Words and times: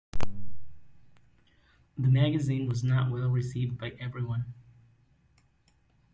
The 1.95 2.07
magazine 2.07 2.67
was 2.67 2.83
not 2.83 3.11
well 3.11 3.29
received 3.29 3.77
by 3.77 3.89
everyone. 3.99 4.51